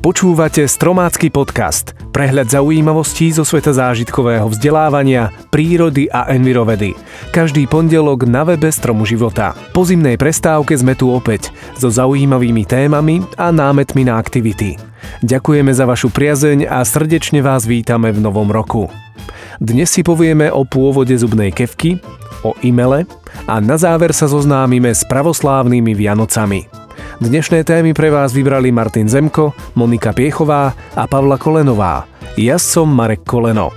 Počúvate 0.00 0.64
Stromácky 0.64 1.28
podcast, 1.28 1.92
prehľad 2.08 2.48
zaujímavostí 2.48 3.36
zo 3.36 3.44
sveta 3.44 3.76
zážitkového 3.76 4.48
vzdelávania, 4.48 5.28
prírody 5.52 6.08
a 6.08 6.24
envirovedy. 6.32 6.96
Každý 7.36 7.68
pondelok 7.68 8.24
na 8.24 8.48
webe 8.48 8.72
Stromu 8.72 9.04
života. 9.04 9.52
Po 9.76 9.84
zimnej 9.84 10.16
prestávke 10.16 10.72
sme 10.72 10.96
tu 10.96 11.12
opäť 11.12 11.52
so 11.76 11.92
zaujímavými 11.92 12.64
témami 12.64 13.20
a 13.36 13.52
námetmi 13.52 14.08
na 14.08 14.16
aktivity. 14.16 14.80
Ďakujeme 15.20 15.68
za 15.68 15.84
vašu 15.84 16.08
priazeň 16.08 16.64
a 16.64 16.80
srdečne 16.80 17.44
vás 17.44 17.68
vítame 17.68 18.08
v 18.08 18.24
novom 18.24 18.48
roku. 18.48 18.88
Dnes 19.60 19.92
si 19.92 20.00
povieme 20.00 20.48
o 20.48 20.64
pôvode 20.64 21.12
zubnej 21.12 21.52
kevky, 21.52 22.00
o 22.40 22.56
imele 22.64 23.04
a 23.44 23.60
na 23.60 23.76
záver 23.76 24.16
sa 24.16 24.24
zoznámime 24.24 24.96
s 24.96 25.04
pravoslávnymi 25.04 25.92
Vianocami. 25.92 26.79
Dnešné 27.20 27.68
témy 27.68 27.92
pre 27.92 28.08
vás 28.08 28.32
vybrali 28.32 28.72
Martin 28.72 29.04
Zemko, 29.04 29.52
Monika 29.76 30.16
Piechová 30.16 30.72
a 30.96 31.04
Pavla 31.04 31.36
Kolenová. 31.36 32.08
Ja 32.40 32.56
som 32.56 32.88
Marek 32.96 33.28
Koleno. 33.28 33.76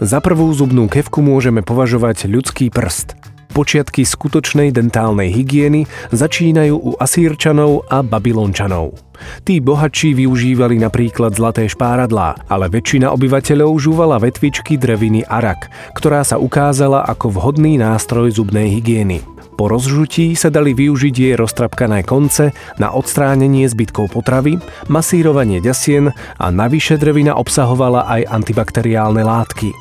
Za 0.00 0.16
prvú 0.24 0.48
zubnú 0.56 0.88
kevku 0.88 1.20
môžeme 1.20 1.60
považovať 1.60 2.24
ľudský 2.24 2.72
prst. 2.72 3.20
Počiatky 3.52 4.00
skutočnej 4.00 4.72
dentálnej 4.72 5.28
hygieny 5.28 5.84
začínajú 6.08 6.80
u 6.80 6.90
Asírčanov 6.96 7.84
a 7.92 8.00
Babylončanov. 8.00 8.96
Tí 9.44 9.60
bohatší 9.60 10.16
využívali 10.16 10.80
napríklad 10.80 11.36
zlaté 11.36 11.68
špáradlá, 11.68 12.48
ale 12.48 12.72
väčšina 12.72 13.12
obyvateľov 13.12 13.76
žúvala 13.76 14.16
vetvičky 14.16 14.80
dreviny 14.80 15.28
arak, 15.28 15.68
ktorá 15.92 16.24
sa 16.24 16.40
ukázala 16.40 17.04
ako 17.04 17.36
vhodný 17.36 17.76
nástroj 17.76 18.40
zubnej 18.40 18.72
hygieny. 18.80 19.20
Po 19.60 19.68
rozžutí 19.68 20.32
sa 20.40 20.48
dali 20.48 20.72
využiť 20.72 21.12
jej 21.12 21.34
roztrapkané 21.36 22.08
konce 22.08 22.56
na 22.80 22.96
odstránenie 22.96 23.68
zbytkov 23.68 24.08
potravy, 24.08 24.56
masírovanie 24.88 25.60
ďasien 25.60 26.16
a 26.40 26.46
navyše 26.48 26.96
drevina 26.96 27.36
obsahovala 27.36 28.08
aj 28.08 28.40
antibakteriálne 28.40 29.20
látky. 29.20 29.76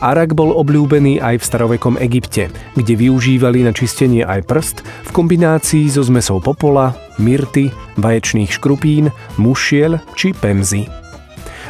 Arak 0.00 0.32
bol 0.32 0.56
obľúbený 0.56 1.20
aj 1.20 1.36
v 1.36 1.44
starovekom 1.44 2.00
Egypte, 2.00 2.48
kde 2.80 2.96
využívali 2.96 3.60
na 3.60 3.76
čistenie 3.76 4.24
aj 4.24 4.48
prst 4.48 4.80
v 4.80 5.10
kombinácii 5.12 5.84
so 5.92 6.00
zmesou 6.08 6.40
popola, 6.40 6.96
myrty, 7.20 7.68
vaječných 8.00 8.48
škrupín, 8.48 9.12
mušiel 9.36 10.00
či 10.16 10.32
pemzy. 10.32 10.88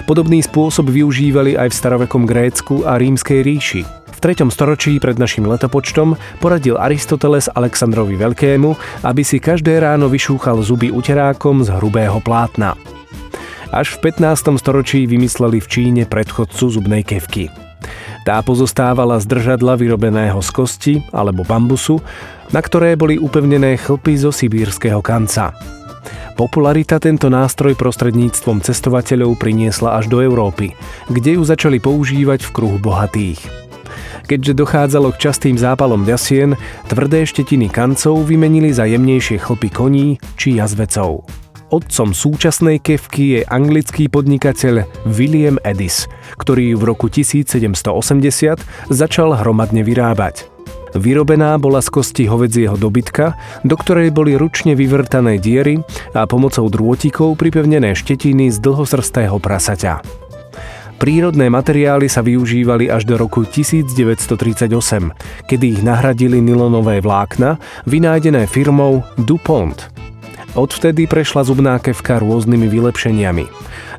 Podobný 0.06 0.38
spôsob 0.38 0.86
využívali 0.94 1.58
aj 1.58 1.74
v 1.74 1.78
starovekom 1.82 2.30
Grécku 2.30 2.86
a 2.86 2.94
rímskej 2.94 3.42
ríši– 3.42 3.82
v 4.18 4.34
3. 4.34 4.50
storočí 4.50 4.98
pred 4.98 5.14
našim 5.14 5.46
letopočtom 5.46 6.18
poradil 6.42 6.74
Aristoteles 6.74 7.46
Alexandrovi 7.54 8.18
Veľkému, 8.18 8.74
aby 9.06 9.22
si 9.22 9.38
každé 9.38 9.78
ráno 9.78 10.10
vyšúchal 10.10 10.58
zuby 10.66 10.90
uterákom 10.90 11.62
z 11.62 11.70
hrubého 11.78 12.18
plátna. 12.18 12.74
Až 13.70 13.94
v 13.94 14.10
15. 14.10 14.58
storočí 14.58 15.06
vymysleli 15.06 15.62
v 15.62 15.70
Číne 15.70 16.02
predchodcu 16.02 16.66
zubnej 16.66 17.06
kevky. 17.06 17.46
Tá 18.26 18.42
pozostávala 18.42 19.22
z 19.22 19.30
držadla 19.30 19.78
vyrobeného 19.78 20.42
z 20.42 20.50
kosti 20.50 20.94
alebo 21.14 21.46
bambusu, 21.46 22.02
na 22.50 22.58
ktoré 22.58 22.98
boli 22.98 23.22
upevnené 23.22 23.78
chlpy 23.78 24.18
zo 24.18 24.34
sibírskeho 24.34 24.98
kanca. 24.98 25.54
Popularita 26.34 26.98
tento 26.98 27.30
nástroj 27.30 27.78
prostredníctvom 27.78 28.66
cestovateľov 28.66 29.38
priniesla 29.38 29.94
až 30.02 30.10
do 30.10 30.18
Európy, 30.18 30.74
kde 31.06 31.38
ju 31.38 31.42
začali 31.46 31.78
používať 31.78 32.42
v 32.46 32.50
kruhu 32.50 32.78
bohatých. 32.82 33.67
Keďže 34.28 34.60
dochádzalo 34.60 35.16
k 35.16 35.24
častým 35.24 35.56
zápalom 35.56 36.04
ďasien, 36.04 36.52
tvrdé 36.92 37.24
štetiny 37.24 37.72
kancov 37.72 38.28
vymenili 38.28 38.68
za 38.68 38.84
jemnejšie 38.84 39.40
chlpy 39.40 39.72
koní 39.72 40.20
či 40.36 40.60
jazvecov. 40.60 41.24
Otcom 41.72 42.12
súčasnej 42.12 42.76
kevky 42.76 43.40
je 43.40 43.40
anglický 43.48 44.12
podnikateľ 44.12 44.84
William 45.08 45.56
Edis, 45.64 46.04
ktorý 46.36 46.76
v 46.76 46.92
roku 46.92 47.08
1780 47.08 47.88
začal 48.92 49.28
hromadne 49.32 49.80
vyrábať. 49.80 50.48
Vyrobená 50.92 51.56
bola 51.56 51.80
z 51.80 51.88
kosti 51.88 52.24
hovedzieho 52.28 52.76
dobytka, 52.76 53.32
do 53.64 53.76
ktorej 53.80 54.12
boli 54.12 54.36
ručne 54.36 54.76
vyvrtané 54.76 55.40
diery 55.40 55.80
a 56.12 56.28
pomocou 56.28 56.68
drôtikov 56.68 57.36
pripevnené 57.36 57.96
štetiny 57.96 58.52
z 58.52 58.60
dlhosrstého 58.60 59.36
prasaťa. 59.40 60.27
Prírodné 60.98 61.46
materiály 61.46 62.10
sa 62.10 62.26
využívali 62.26 62.90
až 62.90 63.06
do 63.06 63.14
roku 63.14 63.46
1938, 63.46 64.74
kedy 65.46 65.64
ich 65.78 65.80
nahradili 65.86 66.42
nylonové 66.42 66.98
vlákna, 66.98 67.62
vynájdené 67.86 68.50
firmou 68.50 69.06
DuPont. 69.14 69.78
Odvtedy 70.58 71.06
prešla 71.06 71.46
zubná 71.46 71.78
kevka 71.78 72.18
rôznymi 72.18 72.66
vylepšeniami. 72.66 73.46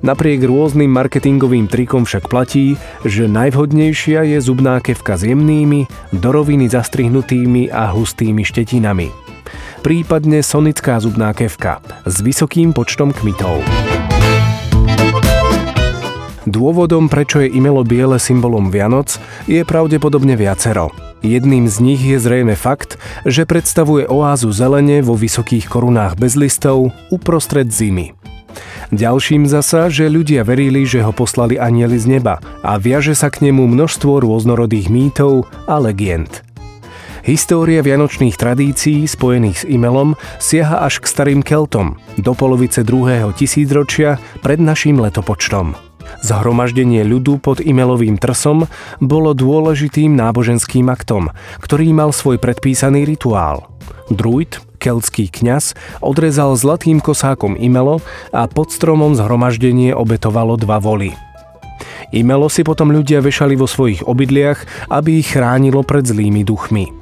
Napriek 0.04 0.44
rôznym 0.44 0.92
marketingovým 0.92 1.72
trikom 1.72 2.04
však 2.04 2.28
platí, 2.28 2.76
že 3.08 3.32
najvhodnejšia 3.32 4.36
je 4.36 4.44
zubná 4.44 4.84
kevka 4.84 5.16
s 5.16 5.24
jemnými, 5.24 5.88
do 6.12 6.30
roviny 6.36 6.68
zastrihnutými 6.68 7.72
a 7.72 7.96
hustými 7.96 8.44
štetinami. 8.44 9.08
Prípadne 9.80 10.44
sonická 10.44 11.00
zubná 11.00 11.32
kevka 11.32 11.80
s 12.04 12.20
vysokým 12.20 12.76
počtom 12.76 13.16
kmitov. 13.16 13.64
Dôvodom, 16.50 17.14
prečo 17.14 17.46
je 17.46 17.54
imelo 17.54 17.86
biele 17.86 18.18
symbolom 18.18 18.74
Vianoc, 18.74 19.22
je 19.46 19.62
pravdepodobne 19.62 20.34
viacero. 20.34 20.90
Jedným 21.22 21.70
z 21.70 21.78
nich 21.78 22.02
je 22.02 22.18
zrejme 22.18 22.58
fakt, 22.58 22.98
že 23.22 23.46
predstavuje 23.46 24.10
oázu 24.10 24.50
zelene 24.50 25.06
vo 25.06 25.14
vysokých 25.14 25.70
korunách 25.70 26.18
bez 26.18 26.34
listov 26.34 26.90
uprostred 27.14 27.70
zimy. 27.70 28.18
Ďalším 28.90 29.46
zasa, 29.46 29.94
že 29.94 30.10
ľudia 30.10 30.42
verili, 30.42 30.90
že 30.90 31.06
ho 31.06 31.14
poslali 31.14 31.62
anieli 31.62 32.02
z 32.02 32.18
neba 32.18 32.42
a 32.66 32.82
viaže 32.82 33.14
sa 33.14 33.30
k 33.30 33.46
nemu 33.46 33.70
množstvo 33.70 34.26
rôznorodých 34.26 34.90
mýtov 34.90 35.46
a 35.70 35.78
legend. 35.78 36.42
História 37.22 37.86
vianočných 37.86 38.34
tradícií 38.34 39.06
spojených 39.06 39.62
s 39.62 39.68
Imelom 39.70 40.18
siaha 40.42 40.82
až 40.82 40.98
k 40.98 41.06
starým 41.06 41.46
Keltom, 41.46 42.02
do 42.18 42.34
polovice 42.34 42.82
druhého 42.82 43.30
tisícročia 43.38 44.18
pred 44.42 44.58
našim 44.58 44.98
letopočtom. 44.98 45.89
Zhromaždenie 46.22 47.06
ľudu 47.08 47.40
pod 47.40 47.64
Imelovým 47.64 48.20
trsom 48.20 48.68
bolo 49.00 49.32
dôležitým 49.32 50.14
náboženským 50.14 50.90
aktom, 50.92 51.32
ktorý 51.64 51.96
mal 51.96 52.12
svoj 52.12 52.38
predpísaný 52.38 53.08
rituál. 53.08 53.70
Druid, 54.10 54.60
keltský 54.82 55.30
kňaz, 55.30 55.78
odrezal 56.02 56.58
zlatým 56.58 57.00
kosákom 57.00 57.54
Imelo 57.56 58.02
a 58.34 58.50
pod 58.50 58.74
stromom 58.74 59.14
zhromaždenie 59.14 59.94
obetovalo 59.94 60.58
dva 60.58 60.82
voly. 60.82 61.14
Imelo 62.10 62.50
si 62.50 62.66
potom 62.66 62.90
ľudia 62.90 63.22
vešali 63.22 63.54
vo 63.54 63.70
svojich 63.70 64.02
obydliach, 64.04 64.90
aby 64.90 65.22
ich 65.22 65.32
chránilo 65.38 65.86
pred 65.86 66.10
zlými 66.10 66.42
duchmi. 66.42 66.99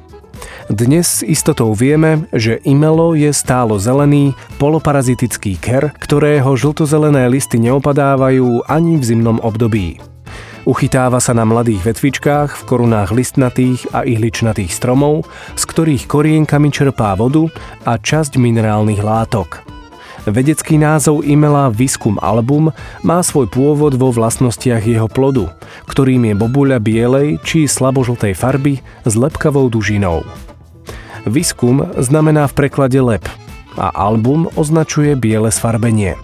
Dnes 0.67 1.07
s 1.07 1.23
istotou 1.23 1.71
vieme, 1.71 2.27
že 2.35 2.59
imelo 2.67 3.15
je 3.15 3.31
stálo 3.31 3.79
zelený, 3.79 4.35
poloparazitický 4.59 5.55
ker, 5.63 5.95
ktorého 5.95 6.59
žltozelené 6.59 7.31
listy 7.31 7.55
neopadávajú 7.55 8.67
ani 8.67 8.99
v 8.99 9.03
zimnom 9.07 9.39
období. 9.39 10.03
Uchytáva 10.67 11.23
sa 11.23 11.31
na 11.31 11.47
mladých 11.47 11.87
vetvičkách 11.87 12.59
v 12.59 12.65
korunách 12.67 13.15
listnatých 13.15 13.87
a 13.95 14.03
ihličnatých 14.03 14.67
stromov, 14.67 15.23
z 15.55 15.63
ktorých 15.71 16.03
korienkami 16.03 16.67
čerpá 16.67 17.15
vodu 17.15 17.47
a 17.87 17.95
časť 17.95 18.35
minerálnych 18.35 18.99
látok. 18.99 19.63
Vedecký 20.27 20.75
názov 20.75 21.23
imela 21.23 21.71
Viscum 21.71 22.19
album 22.19 22.75
má 23.07 23.23
svoj 23.23 23.47
pôvod 23.47 23.95
vo 23.95 24.11
vlastnostiach 24.11 24.83
jeho 24.83 25.07
plodu, 25.07 25.47
ktorým 25.87 26.27
je 26.27 26.35
bobuľa 26.35 26.83
bielej 26.83 27.39
či 27.47 27.63
slabožltej 27.63 28.35
farby 28.35 28.83
s 29.07 29.15
lepkavou 29.15 29.71
dužinou. 29.71 30.27
Viskum 31.27 31.83
znamená 31.99 32.47
v 32.47 32.53
preklade 32.63 32.99
lep 33.03 33.27
a 33.77 33.93
album 33.93 34.49
označuje 34.57 35.13
biele 35.13 35.53
sfarbenie. 35.53 36.17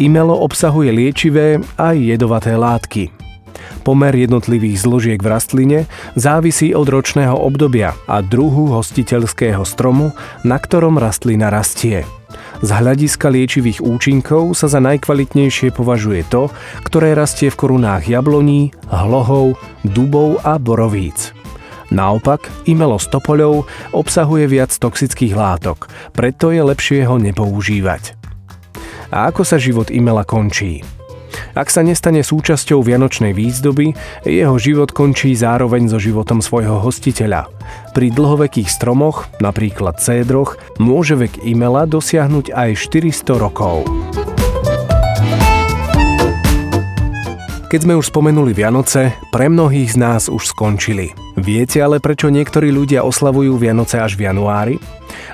Imelo 0.00 0.38
obsahuje 0.40 0.88
liečivé 0.88 1.60
a 1.76 1.92
jedovaté 1.92 2.56
látky. 2.56 3.12
Pomer 3.82 4.14
jednotlivých 4.14 4.78
zložiek 4.80 5.18
v 5.18 5.28
rastline 5.28 5.78
závisí 6.14 6.70
od 6.72 6.86
ročného 6.86 7.34
obdobia 7.34 7.98
a 8.06 8.22
druhu 8.22 8.70
hostiteľského 8.72 9.66
stromu, 9.66 10.14
na 10.46 10.56
ktorom 10.56 10.96
rastlina 10.96 11.50
rastie. 11.50 12.06
Z 12.62 12.70
hľadiska 12.78 13.26
liečivých 13.26 13.82
účinkov 13.82 14.54
sa 14.54 14.70
za 14.70 14.78
najkvalitnejšie 14.78 15.74
považuje 15.74 16.22
to, 16.30 16.46
ktoré 16.86 17.18
rastie 17.18 17.50
v 17.50 17.58
korunách 17.58 18.06
jabloní, 18.06 18.70
hlohov, 18.86 19.58
dubov 19.82 20.38
a 20.46 20.62
borovíc. 20.62 21.31
Naopak, 21.92 22.48
imelo 22.64 22.96
s 22.96 23.04
topoľou 23.12 23.68
obsahuje 23.92 24.48
viac 24.48 24.72
toxických 24.72 25.36
látok, 25.36 25.92
preto 26.16 26.48
je 26.48 26.64
lepšie 26.64 27.04
ho 27.04 27.20
nepoužívať. 27.20 28.16
A 29.12 29.28
ako 29.28 29.44
sa 29.44 29.60
život 29.60 29.92
imela 29.92 30.24
končí? 30.24 30.80
Ak 31.52 31.68
sa 31.68 31.84
nestane 31.84 32.24
súčasťou 32.24 32.80
vianočnej 32.80 33.36
výzdoby, 33.36 33.92
jeho 34.24 34.56
život 34.56 34.88
končí 34.96 35.36
zároveň 35.36 35.92
so 35.92 36.00
životom 36.00 36.40
svojho 36.40 36.80
hostiteľa. 36.80 37.52
Pri 37.92 38.08
dlhovekých 38.08 38.72
stromoch, 38.72 39.28
napríklad 39.44 40.00
cédroch, 40.00 40.56
môže 40.80 41.12
vek 41.12 41.44
imela 41.44 41.84
dosiahnuť 41.84 42.56
aj 42.56 42.70
400 42.88 43.36
rokov. 43.36 43.84
Keď 47.72 47.88
sme 47.88 47.96
už 47.96 48.12
spomenuli 48.12 48.52
Vianoce, 48.52 49.16
pre 49.32 49.48
mnohých 49.48 49.96
z 49.96 49.98
nás 49.98 50.28
už 50.28 50.52
skončili. 50.52 51.16
Viete 51.40 51.80
ale, 51.80 52.04
prečo 52.04 52.28
niektorí 52.28 52.68
ľudia 52.68 53.00
oslavujú 53.00 53.56
Vianoce 53.56 53.96
až 53.96 54.12
v 54.20 54.28
januári? 54.28 54.76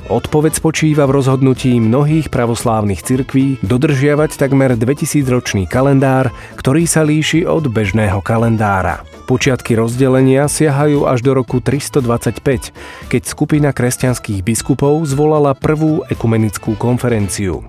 Odpoveď 0.06 0.62
spočíva 0.62 1.10
v 1.10 1.18
rozhodnutí 1.18 1.74
mnohých 1.82 2.30
pravoslávnych 2.30 3.02
cirkví 3.02 3.58
dodržiavať 3.66 4.38
takmer 4.38 4.78
2000-ročný 4.78 5.66
kalendár, 5.66 6.30
ktorý 6.54 6.86
sa 6.86 7.02
líši 7.02 7.42
od 7.42 7.66
bežného 7.74 8.22
kalendára. 8.22 9.02
Počiatky 9.26 9.74
rozdelenia 9.74 10.46
siahajú 10.46 11.10
až 11.10 11.26
do 11.26 11.34
roku 11.34 11.58
325, 11.58 13.10
keď 13.10 13.22
skupina 13.26 13.74
kresťanských 13.74 14.46
biskupov 14.46 15.02
zvolala 15.10 15.58
prvú 15.58 16.06
ekumenickú 16.06 16.78
konferenciu. 16.78 17.66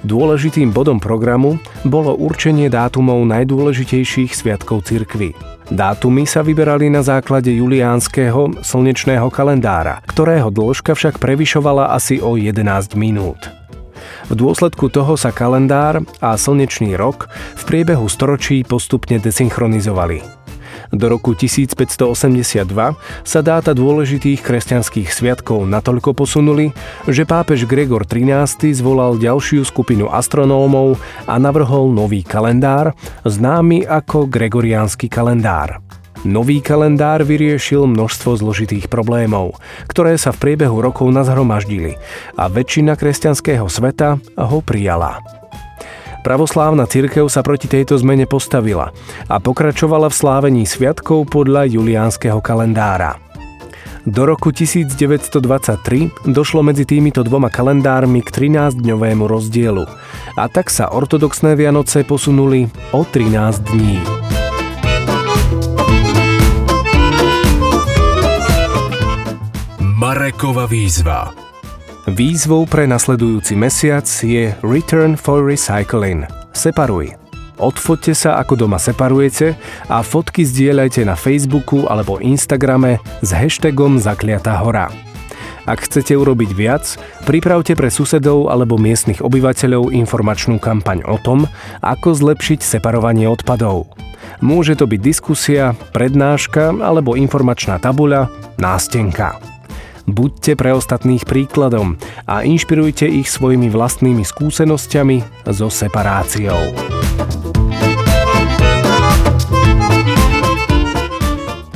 Dôležitým 0.00 0.72
bodom 0.72 0.96
programu 0.96 1.60
bolo 1.84 2.16
určenie 2.16 2.72
dátumov 2.72 3.20
najdôležitejších 3.28 4.32
sviatkov 4.32 4.88
cirkvy. 4.88 5.36
Dátumy 5.68 6.24
sa 6.24 6.40
vyberali 6.40 6.88
na 6.88 7.04
základe 7.04 7.52
juliánskeho 7.52 8.64
slnečného 8.64 9.28
kalendára, 9.28 10.00
ktorého 10.08 10.48
dĺžka 10.48 10.96
však 10.96 11.20
prevyšovala 11.20 11.92
asi 11.92 12.16
o 12.18 12.34
11 12.34 12.96
minút. 12.96 13.52
V 14.30 14.34
dôsledku 14.34 14.88
toho 14.88 15.20
sa 15.20 15.36
kalendár 15.36 16.00
a 16.24 16.34
slnečný 16.34 16.96
rok 16.96 17.28
v 17.60 17.62
priebehu 17.68 18.08
storočí 18.08 18.64
postupne 18.64 19.20
desynchronizovali. 19.20 20.22
Do 20.88 21.12
roku 21.12 21.36
1582 21.36 22.64
sa 23.22 23.40
dáta 23.44 23.76
dôležitých 23.76 24.40
kresťanských 24.40 25.12
sviatkov 25.12 25.68
natoľko 25.68 26.16
posunuli, 26.16 26.72
že 27.04 27.28
pápež 27.28 27.68
Gregor 27.68 28.08
XIII 28.08 28.72
zvolal 28.72 29.20
ďalšiu 29.20 29.62
skupinu 29.68 30.08
astronómov 30.08 30.96
a 31.28 31.36
navrhol 31.36 31.92
nový 31.92 32.24
kalendár, 32.24 32.96
známy 33.28 33.84
ako 33.86 34.26
Gregoriánsky 34.26 35.06
kalendár. 35.06 35.80
Nový 36.20 36.60
kalendár 36.60 37.24
vyriešil 37.24 37.88
množstvo 37.88 38.36
zložitých 38.36 38.92
problémov, 38.92 39.56
ktoré 39.88 40.20
sa 40.20 40.36
v 40.36 40.52
priebehu 40.52 40.76
rokov 40.84 41.08
nazhromaždili 41.08 41.96
a 42.36 42.44
väčšina 42.52 42.92
kresťanského 42.92 43.64
sveta 43.72 44.20
ho 44.36 44.58
prijala. 44.60 45.39
Pravoslávna 46.20 46.84
cirkev 46.84 47.32
sa 47.32 47.40
proti 47.40 47.64
tejto 47.64 47.96
zmene 47.96 48.28
postavila 48.28 48.92
a 49.24 49.36
pokračovala 49.40 50.12
v 50.12 50.18
slávení 50.20 50.62
sviatkov 50.68 51.32
podľa 51.32 51.64
juliánskeho 51.64 52.44
kalendára. 52.44 53.16
Do 54.04 54.24
roku 54.24 54.48
1923 54.48 56.28
došlo 56.28 56.64
medzi 56.64 56.88
týmito 56.88 57.20
dvoma 57.20 57.52
kalendármi 57.52 58.24
k 58.24 58.32
13-dňovému 58.32 59.28
rozdielu 59.28 59.84
a 60.36 60.44
tak 60.48 60.72
sa 60.72 60.88
ortodoxné 60.88 61.52
Vianoce 61.56 62.04
posunuli 62.04 62.64
o 62.96 63.04
13 63.04 63.60
dní. 63.72 64.00
Marekova 70.00 70.64
výzva 70.64 71.49
Výzvou 72.10 72.66
pre 72.66 72.90
nasledujúci 72.90 73.54
mesiac 73.54 74.02
je 74.02 74.50
Return 74.66 75.14
for 75.14 75.46
Recycling. 75.46 76.26
Separuj. 76.50 77.14
Odfoďte 77.54 78.18
sa, 78.18 78.30
ako 78.42 78.66
doma 78.66 78.82
separujete 78.82 79.54
a 79.86 80.02
fotky 80.02 80.42
zdieľajte 80.42 81.06
na 81.06 81.14
Facebooku 81.14 81.86
alebo 81.86 82.18
Instagrame 82.18 82.98
s 83.22 83.30
hashtagom 83.30 84.02
Zakliatá 84.02 84.58
hora. 84.58 84.90
Ak 85.70 85.86
chcete 85.86 86.18
urobiť 86.18 86.50
viac, 86.50 86.98
pripravte 87.30 87.78
pre 87.78 87.94
susedov 87.94 88.50
alebo 88.50 88.74
miestnych 88.74 89.22
obyvateľov 89.22 89.94
informačnú 89.94 90.58
kampaň 90.58 91.06
o 91.06 91.14
tom, 91.14 91.46
ako 91.78 92.10
zlepšiť 92.10 92.58
separovanie 92.58 93.30
odpadov. 93.30 93.86
Môže 94.42 94.74
to 94.74 94.90
byť 94.90 94.98
diskusia, 94.98 95.78
prednáška 95.94 96.74
alebo 96.74 97.14
informačná 97.14 97.78
tabuľa, 97.78 98.34
nástenka. 98.58 99.49
Buďte 100.10 100.58
pre 100.58 100.74
ostatných 100.74 101.22
príkladom 101.22 101.94
a 102.26 102.42
inšpirujte 102.42 103.06
ich 103.06 103.30
svojimi 103.30 103.70
vlastnými 103.70 104.26
skúsenosťami 104.26 105.46
so 105.54 105.70
separáciou. 105.70 106.58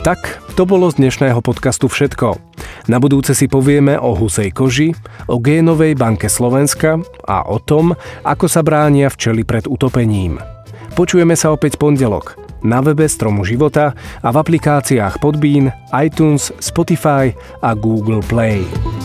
Tak, 0.02 0.42
to 0.58 0.66
bolo 0.66 0.90
z 0.90 0.98
dnešného 0.98 1.38
podcastu 1.40 1.86
všetko. 1.86 2.36
Na 2.90 2.98
budúce 2.98 3.38
si 3.38 3.46
povieme 3.46 3.96
o 3.96 4.12
husej 4.19 4.50
koži, 4.50 4.92
o 5.31 5.38
génovej 5.38 5.94
banke 5.94 6.26
Slovenska 6.26 7.00
a 7.25 7.46
o 7.46 7.62
tom, 7.62 7.94
ako 8.26 8.50
sa 8.50 8.66
bránia 8.66 9.08
včely 9.08 9.46
pred 9.46 9.64
utopením. 9.70 10.42
Počujeme 10.98 11.38
sa 11.38 11.54
opäť 11.54 11.78
pondelok 11.78 12.44
na 12.64 12.81
webe 12.81 13.05
Stromu 13.05 13.44
života 13.44 13.93
a 14.25 14.28
v 14.32 14.37
aplikáciách 14.40 15.20
Podbean, 15.20 15.69
iTunes, 15.93 16.50
Spotify 16.58 17.37
a 17.61 17.76
Google 17.76 18.25
Play. 18.25 19.04